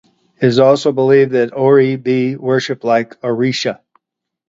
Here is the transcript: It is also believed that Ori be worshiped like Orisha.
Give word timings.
It 0.41 0.47
is 0.47 0.57
also 0.57 0.91
believed 0.91 1.33
that 1.33 1.55
Ori 1.55 1.95
be 1.95 2.35
worshiped 2.35 2.83
like 2.83 3.21
Orisha. 3.21 3.81